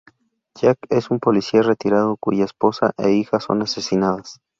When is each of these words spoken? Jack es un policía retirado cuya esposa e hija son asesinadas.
Jack 0.55 0.79
es 0.89 1.11
un 1.11 1.19
policía 1.19 1.61
retirado 1.61 2.17
cuya 2.17 2.45
esposa 2.45 2.91
e 2.97 3.11
hija 3.11 3.39
son 3.39 3.61
asesinadas. 3.61 4.41